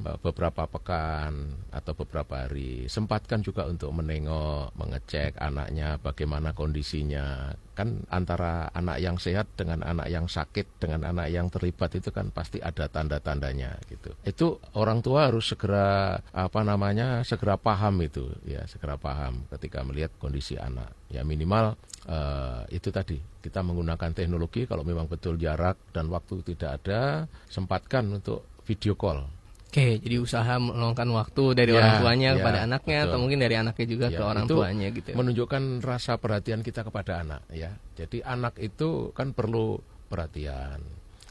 eh, 0.01 0.17
beberapa 0.17 0.65
pekan 0.65 1.53
atau 1.69 1.93
beberapa 1.93 2.49
hari 2.49 2.89
sempatkan 2.89 3.45
juga 3.45 3.69
untuk 3.69 3.93
menengok 3.93 4.73
mengecek 4.73 5.37
anaknya 5.37 6.01
bagaimana 6.01 6.57
kondisinya. 6.57 7.53
Kan 7.77 8.03
antara 8.11 8.67
anak 8.73 8.97
yang 8.99 9.15
sehat 9.21 9.47
dengan 9.55 9.85
anak 9.85 10.09
yang 10.09 10.25
sakit 10.25 10.81
dengan 10.81 11.07
anak 11.07 11.31
yang 11.31 11.47
terlibat 11.47 11.93
itu 11.95 12.09
kan 12.09 12.33
pasti 12.33 12.57
ada 12.59 12.89
tanda-tandanya 12.89 13.77
gitu. 13.87 14.11
Itu 14.25 14.57
orang 14.75 14.99
tua 15.05 15.29
harus 15.29 15.53
segera 15.53 16.19
apa 16.33 16.61
namanya 16.65 17.21
segera 17.21 17.55
paham 17.55 18.01
itu. 18.01 18.27
Ya 18.43 18.65
segera 18.65 18.97
paham 18.97 19.45
ketika 19.53 19.85
melihat 19.85 20.11
kondisi 20.17 20.59
anak. 20.59 20.91
Ya 21.07 21.23
minimal 21.23 21.79
uh, 22.07 22.63
itu 22.71 22.89
tadi 22.89 23.19
kita 23.41 23.65
menggunakan 23.65 24.13
teknologi 24.13 24.69
kalau 24.69 24.85
memang 24.85 25.09
betul 25.09 25.35
jarak 25.35 25.75
dan 25.91 26.07
waktu 26.13 26.30
tidak 26.39 26.79
ada 26.79 27.27
sempatkan 27.51 28.07
untuk 28.07 28.47
video 28.63 28.95
call 28.95 29.27
Oke, 29.71 30.03
jadi 30.03 30.19
usaha 30.19 30.59
meluangkan 30.59 31.07
waktu 31.15 31.43
dari 31.55 31.71
ya, 31.71 31.79
orang 31.79 31.93
tuanya 32.03 32.29
ya, 32.35 32.37
kepada 32.43 32.59
anaknya 32.67 32.97
betul. 32.99 33.07
atau 33.07 33.17
mungkin 33.23 33.39
dari 33.39 33.55
anaknya 33.55 33.85
juga 33.87 34.07
ya, 34.11 34.17
ke 34.19 34.23
orang 34.27 34.43
itu 34.43 34.55
tuanya 34.59 34.87
gitu. 34.91 35.07
Ya. 35.07 35.15
Menunjukkan 35.15 35.63
rasa 35.79 36.13
perhatian 36.19 36.59
kita 36.59 36.83
kepada 36.83 37.23
anak 37.23 37.47
ya. 37.55 37.71
Jadi 37.95 38.19
anak 38.19 38.59
itu 38.59 39.15
kan 39.15 39.31
perlu 39.31 39.79
perhatian, 40.11 40.83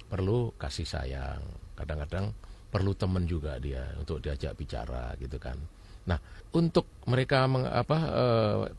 perlu 0.09 0.57
kasih 0.57 0.88
sayang. 0.88 1.45
Kadang-kadang 1.76 2.33
perlu 2.73 2.97
teman 2.97 3.28
juga 3.28 3.61
dia 3.61 3.85
untuk 4.00 4.25
diajak 4.25 4.57
bicara 4.57 5.12
gitu 5.21 5.37
kan. 5.37 5.61
Nah, 6.11 6.19
untuk 6.50 6.90
mereka 7.07 7.47
meng, 7.47 7.62
apa 7.62 7.99
e, 8.11 8.25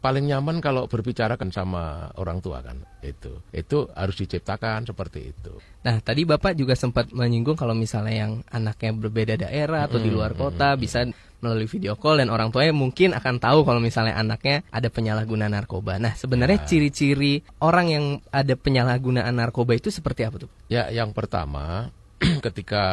paling 0.03 0.27
nyaman 0.27 0.59
kalau 0.59 0.91
berbicara 0.91 1.39
kan 1.39 1.55
sama 1.55 2.11
orang 2.19 2.43
tua 2.43 2.59
kan 2.59 2.83
itu 2.99 3.39
itu 3.55 3.87
harus 3.95 4.15
diciptakan 4.19 4.83
seperti 4.83 5.31
itu. 5.31 5.55
Nah 5.87 6.03
tadi 6.03 6.27
bapak 6.27 6.55
juga 6.59 6.75
sempat 6.75 7.11
menyinggung 7.15 7.55
kalau 7.55 7.71
misalnya 7.71 8.27
yang 8.27 8.31
anaknya 8.51 8.91
berbeda 8.91 9.35
daerah 9.47 9.87
atau 9.87 10.03
hmm, 10.03 10.05
di 10.07 10.11
luar 10.11 10.35
kota 10.35 10.75
hmm, 10.75 10.79
bisa 10.83 11.07
melalui 11.41 11.65
video 11.65 11.97
call 11.97 12.21
dan 12.21 12.29
orang 12.29 12.53
tuanya 12.53 12.75
mungkin 12.75 13.17
akan 13.17 13.41
tahu 13.41 13.65
kalau 13.65 13.81
misalnya 13.81 14.19
anaknya 14.19 14.61
ada 14.69 14.91
penyalahgunaan 14.91 15.55
narkoba. 15.55 15.97
Nah 15.97 16.13
sebenarnya 16.13 16.59
ya. 16.61 16.67
ciri-ciri 16.67 17.41
orang 17.63 17.87
yang 17.87 18.05
ada 18.35 18.53
penyalahgunaan 18.53 19.31
narkoba 19.31 19.79
itu 19.79 19.89
seperti 19.89 20.27
apa 20.27 20.43
tuh? 20.43 20.51
Ya 20.67 20.91
yang 20.91 21.15
pertama 21.15 21.89
ketika 22.45 22.83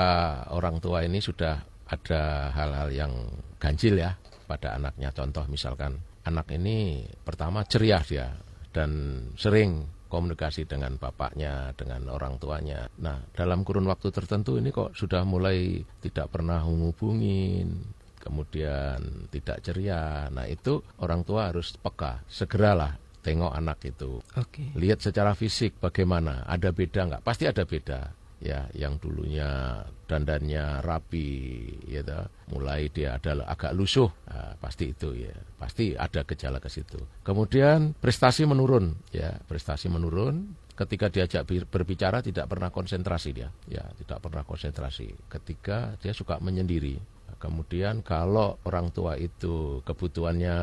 orang 0.54 0.78
tua 0.78 1.02
ini 1.02 1.18
sudah 1.18 1.66
ada 1.88 2.52
hal-hal 2.54 2.88
yang 2.94 3.12
ganjil 3.58 3.98
ya 3.98 4.14
pada 4.48 4.80
anaknya. 4.80 5.12
Contoh 5.12 5.44
misalkan 5.52 6.00
anak 6.24 6.48
ini 6.56 7.04
pertama 7.20 7.68
ceria 7.68 8.00
dia 8.00 8.32
dan 8.72 8.90
sering 9.36 9.84
komunikasi 10.08 10.64
dengan 10.64 10.96
bapaknya, 10.96 11.76
dengan 11.76 12.08
orang 12.08 12.40
tuanya. 12.40 12.88
Nah, 13.04 13.20
dalam 13.36 13.60
kurun 13.60 13.84
waktu 13.84 14.08
tertentu 14.08 14.56
ini 14.56 14.72
kok 14.72 14.96
sudah 14.96 15.20
mulai 15.28 15.84
tidak 16.00 16.32
pernah 16.32 16.64
menghubungin, 16.64 17.84
kemudian 18.16 19.28
tidak 19.28 19.60
ceria. 19.60 20.32
Nah, 20.32 20.48
itu 20.48 20.80
orang 21.04 21.28
tua 21.28 21.52
harus 21.52 21.76
peka, 21.76 22.24
segeralah 22.24 22.96
tengok 23.20 23.52
anak 23.52 23.84
itu. 23.84 24.24
Okay. 24.32 24.72
Lihat 24.80 25.04
secara 25.04 25.36
fisik 25.36 25.76
bagaimana, 25.76 26.48
ada 26.48 26.72
beda 26.72 27.04
nggak? 27.04 27.22
Pasti 27.24 27.44
ada 27.44 27.68
beda 27.68 28.08
ya 28.38 28.70
yang 28.74 29.02
dulunya 29.02 29.82
dandannya 30.06 30.80
rapi 30.80 31.30
ya 31.90 32.02
mulai 32.48 32.88
dia 32.88 33.18
adalah 33.18 33.50
agak 33.50 33.74
lusuh. 33.76 34.08
Nah, 34.30 34.56
pasti 34.56 34.94
itu 34.94 35.12
ya. 35.14 35.34
Pasti 35.58 35.92
ada 35.92 36.24
gejala 36.24 36.62
ke 36.62 36.70
situ. 36.72 36.98
Kemudian 37.26 37.92
prestasi 37.98 38.48
menurun 38.48 38.96
ya. 39.12 39.36
Prestasi 39.44 39.90
menurun. 39.92 40.54
Ketika 40.78 41.10
diajak 41.10 41.42
berbicara 41.66 42.22
tidak 42.22 42.46
pernah 42.46 42.70
konsentrasi 42.70 43.30
dia 43.34 43.50
ya. 43.66 43.82
Tidak 43.82 44.18
pernah 44.22 44.46
konsentrasi. 44.46 45.28
Ketika 45.28 45.98
dia 45.98 46.14
suka 46.14 46.38
menyendiri. 46.38 46.96
Kemudian 47.38 48.02
kalau 48.02 48.58
orang 48.66 48.90
tua 48.90 49.14
itu 49.14 49.84
kebutuhannya 49.86 50.58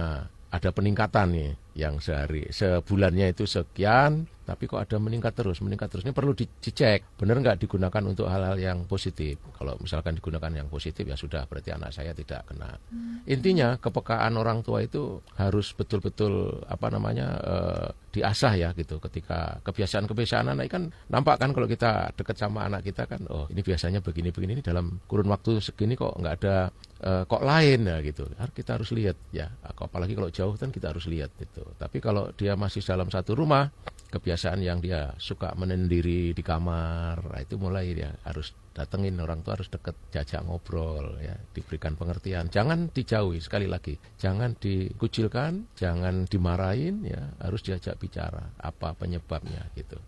ada 0.52 0.70
peningkatan 0.72 1.28
nih 1.32 1.52
yang 1.76 2.00
sehari 2.00 2.48
sebulannya 2.50 3.36
itu 3.36 3.44
sekian 3.44 4.32
tapi 4.46 4.70
kok 4.70 4.78
ada 4.78 5.02
meningkat 5.02 5.34
terus 5.34 5.58
meningkat 5.66 5.90
terus. 5.90 6.06
Ini 6.06 6.14
perlu 6.14 6.38
dicek. 6.38 7.18
Benar 7.18 7.42
nggak 7.42 7.66
digunakan 7.66 8.04
untuk 8.06 8.30
hal-hal 8.30 8.62
yang 8.62 8.86
positif? 8.86 9.42
Kalau 9.58 9.74
misalkan 9.82 10.14
digunakan 10.22 10.54
yang 10.54 10.70
positif 10.70 11.02
ya 11.02 11.18
sudah 11.18 11.50
berarti 11.50 11.74
anak 11.74 11.90
saya 11.90 12.14
tidak 12.14 12.46
kena. 12.46 12.78
Hmm. 12.94 13.26
intinya 13.26 13.82
kepekaan 13.82 14.38
orang 14.38 14.62
tua 14.62 14.86
itu 14.86 15.18
harus 15.42 15.74
betul-betul 15.74 16.62
apa 16.70 16.94
namanya 16.94 17.28
uh, 17.42 17.88
diasah 18.14 18.54
ya 18.54 18.70
gitu. 18.78 19.02
Ketika 19.02 19.66
kebiasaan-kebiasaan 19.66 20.54
anak 20.54 20.70
kan 20.70 20.94
nampak 21.10 21.42
kan 21.42 21.50
kalau 21.50 21.66
kita 21.66 22.14
deket 22.14 22.38
sama 22.38 22.70
anak 22.70 22.86
kita 22.86 23.10
kan 23.10 23.26
oh 23.34 23.50
ini 23.50 23.66
biasanya 23.66 24.06
begini-begini 24.06 24.62
ini 24.62 24.64
dalam 24.64 25.02
kurun 25.10 25.26
waktu 25.34 25.58
segini 25.58 25.98
kok 25.98 26.14
nggak 26.22 26.36
ada 26.46 26.70
uh, 27.02 27.24
kok 27.26 27.42
lain 27.42 27.90
ya 27.90 27.98
gitu. 28.06 28.30
Kita 28.30 28.78
harus 28.78 28.94
lihat 28.94 29.18
ya. 29.34 29.50
Apalagi 29.66 30.14
kalau 30.14 30.30
jauh 30.30 30.54
kan 30.54 30.70
kita 30.70 30.94
harus 30.94 31.10
lihat 31.10 31.34
itu 31.42 31.65
tapi 31.76 31.98
kalau 31.98 32.30
dia 32.38 32.54
masih 32.54 32.86
dalam 32.86 33.10
satu 33.10 33.34
rumah 33.34 33.74
kebiasaan 34.14 34.64
yang 34.64 34.80
dia 34.80 35.12
suka 35.20 35.52
menendiri 35.58 36.32
di 36.32 36.44
kamar 36.46 37.20
nah, 37.20 37.42
itu 37.42 37.60
mulai 37.60 37.92
dia 37.92 38.16
harus 38.24 38.56
datengin 38.72 39.20
orang 39.20 39.44
tua 39.44 39.60
harus 39.60 39.68
deket 39.68 39.96
jajak 40.12 40.44
ngobrol 40.44 41.16
ya 41.24 41.36
diberikan 41.56 41.96
pengertian. 41.96 42.52
Jangan 42.52 42.92
dijauhi 42.92 43.40
sekali 43.44 43.68
lagi 43.68 44.00
jangan 44.20 44.56
dikucilkan 44.56 45.76
jangan 45.76 46.28
dimarahin 46.28 47.04
ya 47.04 47.36
harus 47.44 47.64
diajak 47.64 48.00
bicara 48.00 48.56
apa 48.60 48.96
penyebabnya 48.96 49.68
gitu 49.76 50.00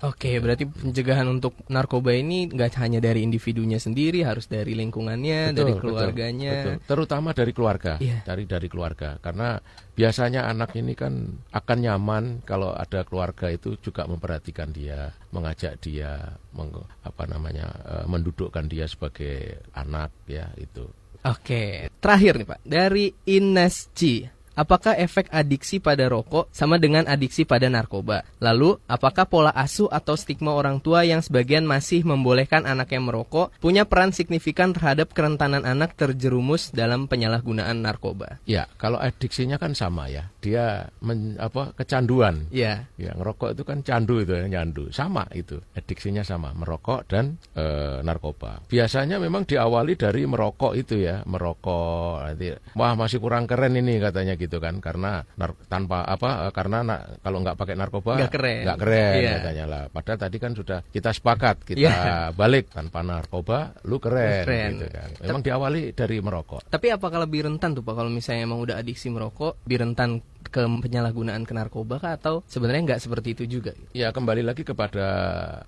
Oke, 0.00 0.40
berarti 0.40 0.64
pencegahan 0.64 1.28
untuk 1.28 1.60
narkoba 1.68 2.16
ini 2.16 2.48
nggak 2.48 2.72
hanya 2.80 3.04
dari 3.04 3.20
individunya 3.20 3.76
sendiri, 3.76 4.24
harus 4.24 4.48
dari 4.48 4.72
lingkungannya, 4.72 5.52
betul, 5.52 5.58
dari 5.60 5.72
keluarganya. 5.76 6.52
Betul, 6.56 6.72
betul. 6.80 6.88
Terutama 6.88 7.28
dari 7.36 7.52
keluarga, 7.52 7.92
yeah. 8.00 8.24
dari 8.24 8.48
dari 8.48 8.68
keluarga. 8.72 9.20
Karena 9.20 9.60
biasanya 9.92 10.48
anak 10.48 10.72
ini 10.80 10.96
kan 10.96 11.44
akan 11.52 11.78
nyaman 11.84 12.24
kalau 12.48 12.72
ada 12.72 13.04
keluarga 13.04 13.52
itu 13.52 13.76
juga 13.84 14.08
memperhatikan 14.08 14.72
dia, 14.72 15.12
mengajak 15.36 15.76
dia, 15.84 16.32
meng, 16.56 16.72
apa 17.04 17.28
namanya, 17.28 17.68
uh, 17.84 18.04
mendudukkan 18.08 18.72
dia 18.72 18.88
sebagai 18.88 19.68
anak 19.76 20.16
ya 20.24 20.48
itu. 20.56 20.88
Oke, 21.28 21.92
terakhir 22.00 22.40
nih 22.40 22.48
Pak, 22.48 22.60
dari 22.64 23.12
Ines 23.28 23.92
C 23.92 24.24
apakah 24.60 24.92
efek 25.00 25.32
adiksi 25.32 25.80
pada 25.80 26.04
rokok 26.12 26.52
sama 26.52 26.76
dengan 26.76 27.08
adiksi 27.08 27.48
pada 27.48 27.72
narkoba? 27.72 28.28
Lalu, 28.44 28.76
apakah 28.84 29.24
pola 29.24 29.48
asuh 29.56 29.88
atau 29.88 30.12
stigma 30.20 30.52
orang 30.52 30.84
tua 30.84 31.08
yang 31.08 31.24
sebagian 31.24 31.64
masih 31.64 32.04
membolehkan 32.04 32.68
anaknya 32.68 33.00
merokok 33.00 33.56
punya 33.56 33.88
peran 33.88 34.12
signifikan 34.12 34.76
terhadap 34.76 35.16
kerentanan 35.16 35.64
anak 35.64 35.96
terjerumus 35.96 36.68
dalam 36.76 37.08
penyalahgunaan 37.08 37.80
narkoba? 37.80 38.36
Ya, 38.44 38.68
kalau 38.76 39.00
adiksinya 39.00 39.56
kan 39.56 39.72
sama 39.72 40.12
ya. 40.12 40.28
Dia 40.44 40.92
men, 41.00 41.40
apa 41.40 41.72
kecanduan. 41.72 42.52
Ya. 42.52 42.84
Ya, 43.00 43.16
ngerokok 43.16 43.56
itu 43.56 43.62
kan 43.64 43.80
candu 43.80 44.20
itu 44.20 44.36
ya, 44.36 44.44
nyandu. 44.44 44.92
Sama 44.92 45.24
itu. 45.32 45.56
Adiksinya 45.72 46.20
sama, 46.20 46.52
merokok 46.52 47.08
dan 47.08 47.40
e, 47.56 47.64
narkoba. 48.04 48.60
Biasanya 48.68 49.16
memang 49.16 49.48
diawali 49.48 49.96
dari 49.96 50.28
merokok 50.28 50.76
itu 50.76 51.00
ya, 51.00 51.24
merokok 51.24 52.26
nanti 52.26 52.52
wah 52.74 52.92
masih 52.98 53.22
kurang 53.22 53.46
keren 53.46 53.78
ini 53.78 54.02
katanya 54.02 54.34
gitu 54.34 54.49
gitu 54.50 54.58
kan 54.58 54.82
karena 54.82 55.22
nar 55.38 55.54
tanpa 55.70 56.02
apa 56.02 56.50
karena 56.50 56.82
na 56.82 56.96
kalau 57.22 57.38
nggak 57.38 57.54
pakai 57.54 57.78
narkoba 57.78 58.18
nggak 58.18 58.34
keren, 58.34 58.62
gak 58.66 58.78
keren 58.82 59.14
yeah. 59.14 59.34
katanya 59.38 59.64
lah. 59.70 59.82
Padahal 59.86 60.18
tadi 60.18 60.36
kan 60.42 60.52
sudah 60.58 60.82
kita 60.90 61.14
sepakat 61.14 61.62
kita 61.62 61.86
yeah. 61.86 62.34
balik 62.40 62.74
tanpa 62.74 63.06
narkoba 63.06 63.78
lu 63.86 64.02
keren, 64.02 64.42
keren. 64.42 64.70
gitu 64.74 64.86
kan. 64.90 65.08
Memang 65.22 65.42
diawali 65.46 65.94
dari 65.94 66.18
merokok. 66.18 66.66
Tapi 66.66 66.86
apakah 66.90 67.22
lebih 67.22 67.46
rentan 67.46 67.78
tuh 67.78 67.86
Pak 67.86 67.94
kalau 67.94 68.10
misalnya 68.10 68.50
emang 68.50 68.58
udah 68.58 68.74
adiksi 68.82 69.06
merokok, 69.06 69.62
lebih 69.70 69.78
rentan 69.86 70.18
ke 70.40 70.66
penyalahgunaan 70.66 71.46
ke 71.46 71.52
narkoba 71.54 72.02
kah 72.02 72.16
atau 72.18 72.42
sebenarnya 72.48 72.94
nggak 72.94 73.02
seperti 73.06 73.38
itu 73.38 73.60
juga? 73.60 73.72
Ya 73.94 74.10
kembali 74.10 74.42
lagi 74.42 74.66
kepada 74.66 75.06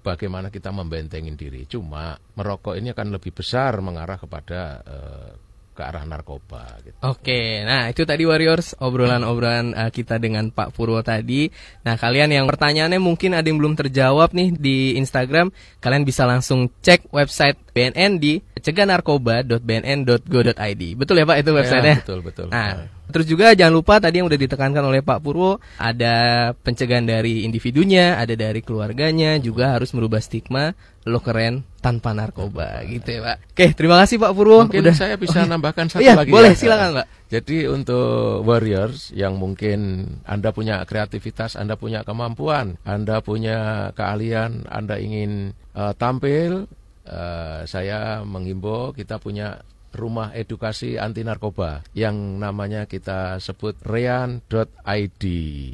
bagaimana 0.03 0.51
kita 0.51 0.75
membentengin 0.75 1.39
diri. 1.39 1.69
Cuma 1.71 2.19
merokok 2.35 2.75
ini 2.75 2.91
akan 2.91 3.15
lebih 3.15 3.31
besar 3.31 3.79
mengarah 3.79 4.19
kepada 4.19 4.83
uh, 4.83 5.31
ke 5.73 5.83
arah 5.83 6.05
narkoba. 6.05 6.79
Gitu. 6.85 6.97
Oke, 7.03 7.65
nah 7.65 7.89
itu 7.89 8.05
tadi 8.05 8.29
Warriors 8.29 8.77
obrolan-obrolan 8.79 9.73
uh, 9.73 9.91
kita 9.91 10.21
dengan 10.21 10.53
Pak 10.53 10.77
Purwo 10.77 11.01
tadi. 11.01 11.49
Nah 11.83 11.97
kalian 11.97 12.31
yang 12.31 12.45
pertanyaannya 12.45 13.01
mungkin 13.01 13.33
ada 13.33 13.49
yang 13.49 13.59
belum 13.59 13.75
terjawab 13.75 14.37
nih 14.37 14.53
di 14.55 14.79
Instagram, 15.01 15.49
kalian 15.81 16.05
bisa 16.05 16.29
langsung 16.29 16.69
cek 16.85 17.09
website 17.11 17.57
BNN 17.73 18.21
di 18.21 18.52
cegahnarkoba.bnn.go.id. 18.63 20.83
Betul 20.95 21.19
ya 21.19 21.27
Pak 21.27 21.43
itu 21.43 21.51
websitenya? 21.51 21.99
Ya, 21.99 22.01
betul 22.01 22.23
betul. 22.23 22.47
Nah, 22.49 22.87
terus 23.11 23.27
juga 23.29 23.53
jangan 23.53 23.75
lupa 23.75 23.99
tadi 23.99 24.23
yang 24.23 24.31
udah 24.31 24.39
ditekankan 24.39 24.87
oleh 24.87 25.03
Pak 25.03 25.19
Purwo 25.21 25.59
ada 25.77 26.49
pencegahan 26.63 27.05
dari 27.05 27.45
individunya, 27.45 28.17
ada 28.17 28.33
dari 28.39 28.63
keluarganya, 28.63 29.37
juga 29.43 29.75
harus 29.77 29.91
merubah 29.93 30.23
stigma 30.23 30.73
lo 31.03 31.19
keren 31.19 31.67
tanpa 31.83 32.15
narkoba 32.15 32.79
gitu 32.87 33.19
ya 33.19 33.27
Pak. 33.27 33.59
Oke, 33.59 33.75
terima 33.75 33.99
kasih 34.07 34.23
Pak 34.23 34.33
Purwo. 34.39 34.71
Mungkin 34.71 34.87
udah 34.87 34.95
saya 34.95 35.19
bisa 35.19 35.43
oh, 35.43 35.51
nambahkan 35.51 35.91
satu 35.91 35.99
iya, 35.99 36.15
lagi. 36.15 36.31
Boleh, 36.31 36.55
ya. 36.55 36.59
silakan 36.59 37.03
Pak. 37.03 37.07
Jadi 37.33 37.65
untuk 37.67 38.45
warriors 38.47 39.11
yang 39.11 39.35
mungkin 39.35 40.07
Anda 40.23 40.55
punya 40.55 40.79
kreativitas, 40.87 41.59
Anda 41.59 41.75
punya 41.75 42.07
kemampuan, 42.07 42.79
Anda 42.87 43.19
punya 43.19 43.91
keahlian, 43.99 44.71
Anda 44.71 45.03
ingin 45.03 45.59
uh, 45.75 45.91
tampil, 45.99 46.71
uh, 47.07 47.63
saya 47.67 48.23
menghimbau 48.27 48.95
kita 48.95 49.19
punya 49.19 49.63
rumah 49.93 50.33
edukasi 50.33 50.97
anti 50.97 51.21
narkoba 51.21 51.85
yang 51.93 52.41
namanya 52.41 52.89
kita 52.89 53.37
sebut 53.39 53.77
rean.id. 53.85 55.23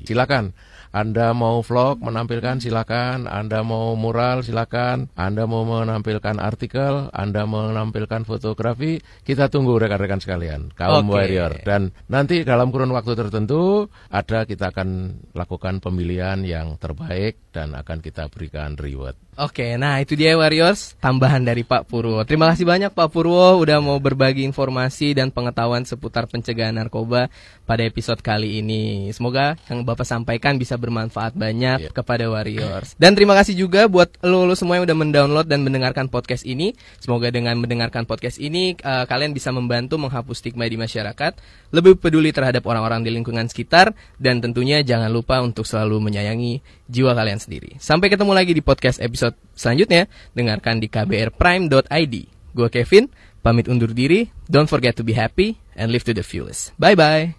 Silakan 0.05 0.51
anda 0.89 1.37
mau 1.37 1.61
vlog 1.61 2.01
menampilkan 2.01 2.65
silakan, 2.65 3.29
Anda 3.29 3.61
mau 3.61 3.93
mural 3.93 4.41
silakan, 4.41 5.13
Anda 5.13 5.45
mau 5.45 5.69
menampilkan 5.69 6.41
artikel, 6.41 7.13
Anda 7.13 7.45
mau 7.45 7.69
menampilkan 7.69 8.25
fotografi, 8.25 8.97
kita 9.21 9.53
tunggu 9.53 9.77
rekan-rekan 9.77 10.25
sekalian, 10.25 10.73
kaum 10.73 11.13
okay. 11.13 11.13
warrior. 11.13 11.53
Dan 11.61 11.93
nanti 12.09 12.41
dalam 12.41 12.73
kurun 12.73 12.93
waktu 12.97 13.13
tertentu 13.21 13.93
ada 14.09 14.49
kita 14.49 14.73
akan 14.73 15.21
lakukan 15.37 15.85
pemilihan 15.85 16.41
yang 16.41 16.81
terbaik 16.81 17.53
dan 17.53 17.77
akan 17.77 18.01
kita 18.01 18.33
berikan 18.33 18.73
reward. 18.81 19.28
Oke, 19.39 19.79
nah 19.79 20.03
itu 20.03 20.19
dia 20.19 20.35
Warriors, 20.35 20.99
tambahan 20.99 21.39
dari 21.39 21.63
Pak 21.63 21.87
Purwo. 21.87 22.27
Terima 22.27 22.51
kasih 22.51 22.67
banyak 22.67 22.91
Pak 22.91 23.07
Purwo 23.15 23.63
udah 23.63 23.79
mau 23.79 23.95
berbagi 24.03 24.43
informasi 24.43 25.15
dan 25.15 25.31
pengetahuan 25.31 25.87
seputar 25.87 26.27
pencegahan 26.27 26.75
narkoba 26.75 27.31
pada 27.69 27.85
episode 27.85 28.25
kali 28.25 28.65
ini. 28.65 29.13
Semoga 29.13 29.61
yang 29.69 29.85
Bapak 29.85 30.09
sampaikan 30.09 30.57
bisa 30.57 30.81
bermanfaat 30.81 31.37
banyak 31.37 31.79
yeah. 31.85 31.93
kepada 31.93 32.25
Warriors. 32.33 32.97
Dan 32.97 33.13
terima 33.13 33.37
kasih 33.37 33.53
juga 33.53 33.85
buat 33.85 34.09
lo, 34.25 34.49
lo 34.49 34.57
semua 34.57 34.81
yang 34.81 34.89
udah 34.89 34.97
mendownload 34.97 35.45
dan 35.45 35.61
mendengarkan 35.61 36.09
podcast 36.09 36.49
ini. 36.49 36.73
Semoga 36.97 37.29
dengan 37.29 37.61
mendengarkan 37.61 38.09
podcast 38.09 38.41
ini 38.41 38.73
uh, 38.81 39.05
kalian 39.05 39.37
bisa 39.37 39.53
membantu 39.53 40.01
menghapus 40.01 40.41
stigma 40.41 40.65
di 40.65 40.81
masyarakat, 40.81 41.37
lebih 41.77 42.01
peduli 42.01 42.33
terhadap 42.33 42.65
orang-orang 42.65 43.05
di 43.05 43.13
lingkungan 43.13 43.45
sekitar 43.53 43.93
dan 44.17 44.41
tentunya 44.41 44.81
jangan 44.81 45.13
lupa 45.13 45.45
untuk 45.45 45.69
selalu 45.69 46.01
menyayangi 46.01 46.65
jiwa 46.89 47.13
kalian 47.13 47.37
sendiri. 47.37 47.77
Sampai 47.77 48.09
ketemu 48.09 48.33
lagi 48.33 48.57
di 48.57 48.65
podcast 48.65 48.97
episode 49.05 49.37
selanjutnya, 49.53 50.09
dengarkan 50.33 50.81
di 50.81 50.89
kbrprime.id. 50.89 52.15
Gue 52.57 52.69
Kevin, 52.73 53.13
pamit 53.49 53.73
undur 53.73 53.97
diri. 53.97 54.29
Don't 54.45 54.69
forget 54.69 54.93
to 55.01 55.03
be 55.03 55.17
happy 55.17 55.57
and 55.73 55.89
live 55.89 56.05
to 56.05 56.13
the 56.13 56.21
fullest. 56.21 56.77
Bye-bye. 56.77 57.33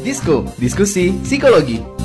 Disko, 0.00 0.48
diskusi 0.56 1.12
psikologi. 1.20 1.99